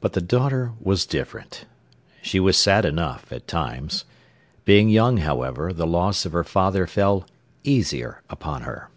But 0.00 0.14
the 0.14 0.20
daughter 0.20 0.72
was 0.80 1.06
different. 1.06 1.64
She 2.20 2.40
was 2.40 2.56
sad 2.56 2.84
enough, 2.84 3.30
at 3.30 3.46
times. 3.46 4.04
Being 4.64 4.88
young, 4.88 5.18
however, 5.18 5.72
the 5.72 5.86
loss 5.86 6.26
of 6.26 6.32
her 6.32 6.42
father 6.42 6.88
fell 6.88 7.24
easier 7.62 8.20
upon 8.28 8.62
her. 8.62 8.90